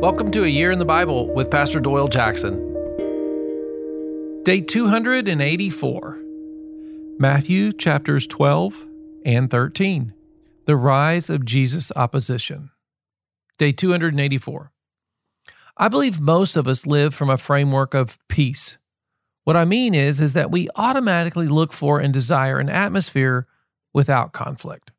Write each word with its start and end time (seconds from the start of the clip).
Welcome 0.00 0.30
to 0.30 0.44
A 0.44 0.46
Year 0.46 0.70
in 0.70 0.78
the 0.78 0.84
Bible 0.84 1.34
with 1.34 1.50
Pastor 1.50 1.80
Doyle 1.80 2.06
Jackson. 2.06 2.54
Day 4.44 4.60
284, 4.60 6.18
Matthew 7.18 7.72
chapters 7.72 8.28
12 8.28 8.86
and 9.24 9.50
13. 9.50 10.14
The 10.66 10.76
Rise 10.76 11.28
of 11.30 11.44
Jesus' 11.44 11.90
Opposition. 11.96 12.70
Day 13.58 13.72
284. 13.72 14.70
I 15.76 15.88
believe 15.88 16.20
most 16.20 16.56
of 16.56 16.68
us 16.68 16.86
live 16.86 17.12
from 17.12 17.28
a 17.28 17.36
framework 17.36 17.92
of 17.92 18.20
peace. 18.28 18.78
What 19.42 19.56
I 19.56 19.64
mean 19.64 19.96
is 19.96 20.20
is 20.20 20.32
that 20.34 20.52
we 20.52 20.68
automatically 20.76 21.48
look 21.48 21.72
for 21.72 21.98
and 21.98 22.14
desire 22.14 22.60
an 22.60 22.68
atmosphere 22.68 23.46
without 23.92 24.32
conflict. 24.32 24.92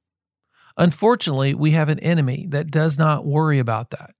Unfortunately, 0.75 1.53
we 1.53 1.71
have 1.71 1.87
an 1.87 1.99
enemy 1.99 2.47
that 2.49 2.69
does 2.69 2.97
not 2.97 3.25
worry 3.25 3.59
about 3.59 3.91
that. 3.91 4.11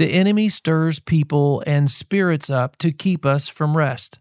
The 0.00 0.14
enemy 0.14 0.48
stirs 0.48 0.98
people 0.98 1.62
and 1.66 1.90
spirits 1.90 2.48
up 2.48 2.78
to 2.78 2.90
keep 2.90 3.26
us 3.26 3.48
from 3.48 3.76
rest. 3.76 4.18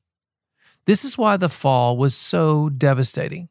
This 0.86 1.06
is 1.06 1.18
why 1.18 1.38
the 1.38 1.48
fall 1.48 1.96
was 1.96 2.18
so 2.18 2.68
devastating. 2.68 3.48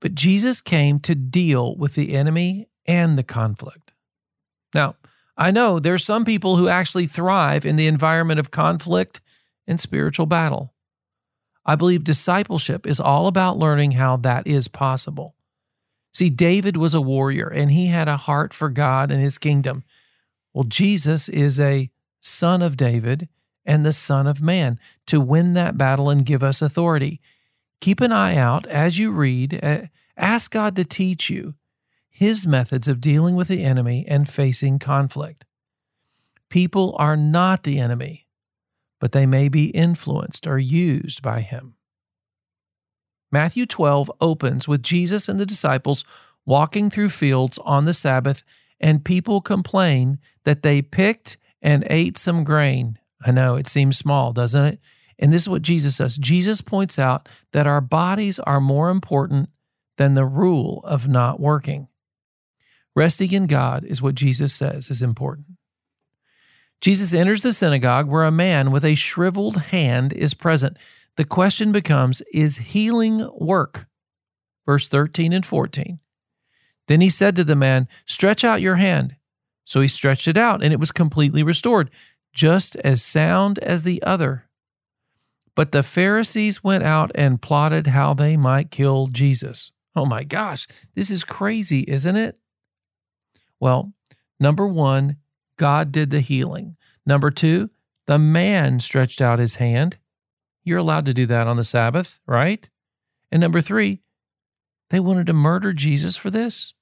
But 0.00 0.14
Jesus 0.14 0.62
came 0.62 0.98
to 1.00 1.14
deal 1.14 1.76
with 1.76 1.94
the 1.94 2.14
enemy 2.14 2.70
and 2.86 3.18
the 3.18 3.22
conflict. 3.22 3.92
Now, 4.72 4.96
I 5.36 5.50
know 5.50 5.78
there 5.78 5.92
are 5.92 5.98
some 5.98 6.24
people 6.24 6.56
who 6.56 6.68
actually 6.68 7.06
thrive 7.06 7.66
in 7.66 7.76
the 7.76 7.86
environment 7.86 8.40
of 8.40 8.50
conflict 8.50 9.20
and 9.66 9.78
spiritual 9.78 10.24
battle. 10.24 10.72
I 11.66 11.74
believe 11.74 12.02
discipleship 12.02 12.86
is 12.86 12.98
all 12.98 13.26
about 13.26 13.58
learning 13.58 13.90
how 13.90 14.16
that 14.16 14.46
is 14.46 14.68
possible. 14.68 15.34
See, 16.14 16.30
David 16.30 16.78
was 16.78 16.94
a 16.94 17.02
warrior 17.02 17.48
and 17.48 17.72
he 17.72 17.88
had 17.88 18.08
a 18.08 18.16
heart 18.16 18.54
for 18.54 18.70
God 18.70 19.10
and 19.10 19.20
his 19.20 19.36
kingdom. 19.36 19.84
Well, 20.56 20.64
Jesus 20.64 21.28
is 21.28 21.60
a 21.60 21.90
son 22.18 22.62
of 22.62 22.78
David 22.78 23.28
and 23.66 23.84
the 23.84 23.92
Son 23.92 24.26
of 24.26 24.40
Man 24.40 24.80
to 25.06 25.20
win 25.20 25.52
that 25.52 25.76
battle 25.76 26.08
and 26.08 26.24
give 26.24 26.42
us 26.42 26.62
authority. 26.62 27.20
Keep 27.82 28.00
an 28.00 28.10
eye 28.10 28.36
out 28.36 28.64
as 28.64 28.98
you 28.98 29.10
read. 29.10 29.60
Uh, 29.62 29.80
ask 30.16 30.50
God 30.50 30.74
to 30.76 30.84
teach 30.84 31.28
you 31.28 31.56
his 32.08 32.46
methods 32.46 32.88
of 32.88 33.02
dealing 33.02 33.36
with 33.36 33.48
the 33.48 33.64
enemy 33.64 34.06
and 34.08 34.30
facing 34.30 34.78
conflict. 34.78 35.44
People 36.48 36.96
are 36.98 37.18
not 37.18 37.64
the 37.64 37.78
enemy, 37.78 38.26
but 38.98 39.12
they 39.12 39.26
may 39.26 39.50
be 39.50 39.66
influenced 39.66 40.46
or 40.46 40.58
used 40.58 41.20
by 41.20 41.42
him. 41.42 41.74
Matthew 43.30 43.66
12 43.66 44.10
opens 44.22 44.66
with 44.66 44.82
Jesus 44.82 45.28
and 45.28 45.38
the 45.38 45.44
disciples 45.44 46.02
walking 46.46 46.88
through 46.88 47.10
fields 47.10 47.58
on 47.58 47.84
the 47.84 47.92
Sabbath, 47.92 48.42
and 48.80 49.04
people 49.04 49.40
complain 49.40 50.18
that 50.44 50.62
they 50.62 50.82
picked 50.82 51.36
and 51.62 51.86
ate 51.88 52.18
some 52.18 52.44
grain. 52.44 52.98
I 53.24 53.30
know 53.30 53.56
it 53.56 53.66
seems 53.66 53.98
small, 53.98 54.32
doesn't 54.32 54.64
it? 54.64 54.80
And 55.18 55.32
this 55.32 55.42
is 55.42 55.48
what 55.48 55.62
Jesus 55.62 55.96
says. 55.96 56.16
Jesus 56.16 56.60
points 56.60 56.98
out 56.98 57.28
that 57.52 57.66
our 57.66 57.80
bodies 57.80 58.38
are 58.40 58.60
more 58.60 58.90
important 58.90 59.48
than 59.96 60.14
the 60.14 60.26
rule 60.26 60.80
of 60.84 61.08
not 61.08 61.40
working. 61.40 61.88
Resting 62.94 63.32
in 63.32 63.46
God 63.46 63.84
is 63.84 64.02
what 64.02 64.14
Jesus 64.14 64.54
says 64.54 64.90
is 64.90 65.02
important. 65.02 65.46
Jesus 66.80 67.14
enters 67.14 67.42
the 67.42 67.52
synagogue 67.52 68.08
where 68.08 68.24
a 68.24 68.30
man 68.30 68.70
with 68.70 68.84
a 68.84 68.94
shriveled 68.94 69.56
hand 69.56 70.12
is 70.12 70.34
present. 70.34 70.76
The 71.16 71.24
question 71.24 71.72
becomes 71.72 72.22
Is 72.32 72.58
healing 72.58 73.28
work? 73.34 73.86
Verse 74.66 74.88
13 74.88 75.32
and 75.32 75.46
14. 75.46 76.00
Then 76.88 77.00
he 77.00 77.10
said 77.10 77.36
to 77.36 77.44
the 77.44 77.56
man, 77.56 77.88
Stretch 78.06 78.44
out 78.44 78.60
your 78.60 78.76
hand. 78.76 79.16
So 79.64 79.80
he 79.80 79.88
stretched 79.88 80.28
it 80.28 80.36
out, 80.36 80.62
and 80.62 80.72
it 80.72 80.80
was 80.80 80.92
completely 80.92 81.42
restored, 81.42 81.90
just 82.32 82.76
as 82.76 83.02
sound 83.02 83.58
as 83.58 83.82
the 83.82 84.02
other. 84.02 84.44
But 85.56 85.72
the 85.72 85.82
Pharisees 85.82 86.62
went 86.62 86.84
out 86.84 87.10
and 87.14 87.42
plotted 87.42 87.88
how 87.88 88.14
they 88.14 88.36
might 88.36 88.70
kill 88.70 89.08
Jesus. 89.08 89.72
Oh 89.96 90.06
my 90.06 90.22
gosh, 90.22 90.68
this 90.94 91.10
is 91.10 91.24
crazy, 91.24 91.84
isn't 91.88 92.16
it? 92.16 92.38
Well, 93.58 93.92
number 94.38 94.66
one, 94.66 95.16
God 95.56 95.90
did 95.90 96.10
the 96.10 96.20
healing. 96.20 96.76
Number 97.06 97.30
two, 97.30 97.70
the 98.06 98.18
man 98.18 98.78
stretched 98.80 99.22
out 99.22 99.38
his 99.38 99.56
hand. 99.56 99.96
You're 100.62 100.78
allowed 100.78 101.06
to 101.06 101.14
do 101.14 101.26
that 101.26 101.46
on 101.46 101.56
the 101.56 101.64
Sabbath, 101.64 102.20
right? 102.26 102.68
And 103.32 103.40
number 103.40 103.60
three, 103.60 104.02
they 104.90 105.00
wanted 105.00 105.26
to 105.26 105.32
murder 105.32 105.72
Jesus 105.72 106.16
for 106.16 106.30
this. 106.30 106.74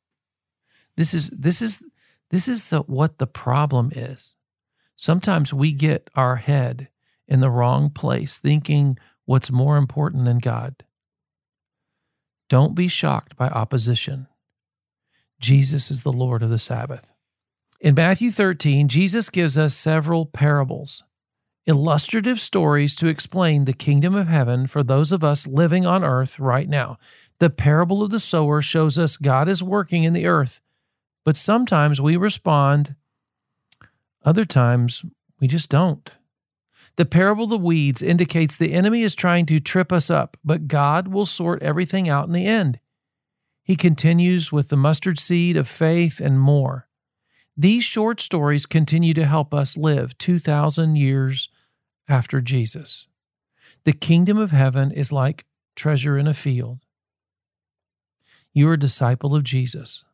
This 0.97 1.15
is 1.15 1.31
this 1.31 1.61
is 1.63 1.83
this 2.31 2.49
is 2.49 2.71
what 2.87 3.19
the 3.19 3.27
problem 3.27 3.93
is. 3.95 4.35
Sometimes 4.97 5.53
we 5.53 5.73
get 5.73 6.09
our 6.15 6.37
head 6.37 6.89
in 7.27 7.41
the 7.41 7.51
wrong 7.51 7.91
place, 7.91 8.39
thinking 8.39 8.99
what's 9.25 9.51
more 9.51 9.77
important 9.77 10.25
than 10.25 10.39
God. 10.39 10.85
Don't 12.49 12.75
be 12.75 12.89
shocked 12.89 13.37
by 13.37 13.49
opposition. 13.49 14.29
Jesus 15.41 15.91
is 15.91 16.03
the 16.03 16.13
Lord 16.13 16.43
of 16.43 16.51
the 16.51 16.59
Sabbath. 16.59 17.13
In 17.81 17.95
Matthew 17.95 18.31
13, 18.31 18.89
Jesus 18.89 19.31
gives 19.31 19.59
us 19.59 19.75
several 19.75 20.27
parables 20.27 21.03
illustrative 21.67 22.41
stories 22.41 22.95
to 22.95 23.07
explain 23.07 23.65
the 23.65 23.73
kingdom 23.73 24.15
of 24.15 24.29
heaven 24.29 24.67
for 24.67 24.83
those 24.83 25.13
of 25.13 25.25
us 25.25 25.47
living 25.47 25.87
on 25.87 26.05
earth 26.05 26.39
right 26.39 26.69
now. 26.69 26.99
The 27.39 27.51
parable 27.51 28.03
of 28.03 28.11
the 28.11 28.21
sower 28.21 28.63
shows 28.63 28.99
us 28.99 29.17
God 29.17 29.49
is 29.49 29.63
working 29.63 30.05
in 30.05 30.13
the 30.13 30.27
earth, 30.27 30.61
but 31.25 31.37
sometimes 31.37 32.01
we 32.01 32.17
respond, 32.17 32.95
other 34.25 34.45
times 34.45 35.05
we 35.41 35.49
just 35.49 35.69
don't. 35.69 36.17
The 36.97 37.05
parable 37.05 37.45
of 37.45 37.51
the 37.51 37.59
weeds 37.59 38.03
indicates 38.03 38.57
the 38.57 38.73
enemy 38.73 39.03
is 39.03 39.17
trying 39.17 39.47
to 39.47 39.59
trip 39.59 39.93
us 39.93 40.11
up, 40.11 40.37
but 40.45 40.69
God 40.69 41.09
will 41.09 41.27
sort 41.27 41.63
everything 41.63 42.09
out 42.09 42.29
in 42.29 42.33
the 42.33 42.47
end. 42.47 42.79
He 43.65 43.77
continues 43.77 44.53
with 44.53 44.69
the 44.69 44.77
mustard 44.77 45.19
seed 45.19 45.57
of 45.57 45.67
faith 45.67 46.21
and 46.21 46.39
more. 46.39 46.87
These 47.57 47.85
short 47.85 48.21
stories 48.21 48.67
continue 48.67 49.15
to 49.15 49.25
help 49.25 49.53
us 49.53 49.77
live 49.77 50.17
2,000 50.19 50.97
years 50.97 51.49
after 52.09 52.41
Jesus. 52.41 53.09
The 53.85 53.93
kingdom 53.93 54.39
of 54.39 54.51
heaven 54.51 54.93
is 54.93 55.13
like 55.13 55.47
treasure 55.75 56.17
in 56.17 56.27
a 56.27 56.35
field. 56.35 56.81
You 58.57 58.69
are 58.69 58.75
a 58.75 58.79
disciple 58.79 59.35
of 59.35 59.43
Jesus, 59.43 60.05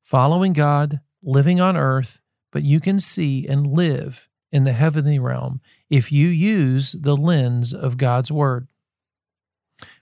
following 0.00 0.52
God, 0.52 1.00
living 1.24 1.60
on 1.60 1.76
earth, 1.76 2.20
but 2.52 2.62
you 2.62 2.78
can 2.78 3.00
see 3.00 3.48
and 3.48 3.66
live 3.66 4.28
in 4.52 4.62
the 4.62 4.72
heavenly 4.72 5.18
realm 5.18 5.60
if 5.88 6.12
you 6.12 6.28
use 6.28 6.92
the 6.92 7.16
lens 7.16 7.74
of 7.74 7.96
God's 7.96 8.30
word. 8.30 8.68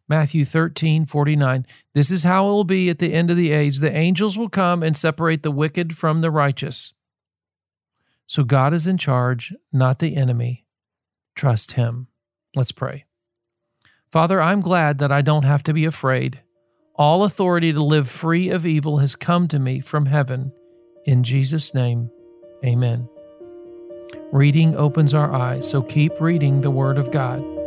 Matthew 0.07 0.45
13, 0.45 1.07
49. 1.07 1.67
This 1.95 2.11
is 2.11 2.25
how 2.25 2.47
it 2.49 2.53
will 2.53 2.65
be 2.65 2.91
at 2.91 2.99
the 2.99 3.15
end 3.15 3.31
of 3.31 3.39
the 3.39 3.53
age. 3.53 3.79
The 3.79 3.95
angels 3.95 4.37
will 4.37 4.51
come 4.51 4.83
and 4.83 4.95
separate 4.95 5.43
the 5.43 5.51
wicked 5.51 5.97
from 5.97 6.21
the 6.21 6.31
righteous. 6.31 6.93
So 8.27 8.45
God 8.45 8.75
is 8.75 8.87
in 8.87 8.99
charge, 8.99 9.55
not 9.73 9.99
the 9.99 10.15
enemy. 10.15 10.67
Trust 11.35 11.73
Him. 11.73 12.09
Let's 12.55 12.73
pray. 12.73 13.07
Father, 14.11 14.43
I'm 14.43 14.61
glad 14.61 14.99
that 14.99 15.13
I 15.13 15.23
don't 15.23 15.45
have 15.45 15.63
to 15.65 15.73
be 15.73 15.87
afraid. 15.87 16.41
All 16.99 17.23
authority 17.23 17.73
to 17.73 17.81
live 17.81 18.11
free 18.11 18.49
of 18.49 18.67
evil 18.67 18.99
has 18.99 19.15
come 19.15 19.47
to 19.49 19.61
me 19.61 19.79
from 19.79 20.07
heaven. 20.07 20.51
In 21.05 21.23
Jesus' 21.23 21.73
name, 21.73 22.11
amen. 22.65 23.09
Reading 24.33 24.75
opens 24.75 25.15
our 25.15 25.33
eyes, 25.33 25.71
so 25.71 25.81
keep 25.81 26.21
reading 26.21 26.61
the 26.61 26.73
Word 26.73 26.99
of 26.99 27.13
God. 27.13 27.58